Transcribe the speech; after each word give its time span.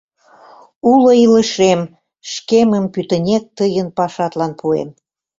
Уло 0.91 1.11
илышем, 1.25 1.81
шкемым 2.31 2.85
пӱтынек 2.93 3.43
тыйын 3.57 3.87
пашатлан 3.97 4.51
пуэм...» 4.59 4.89